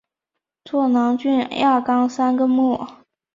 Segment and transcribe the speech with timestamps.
[0.65, 2.87] 座囊菌亚纲三个目。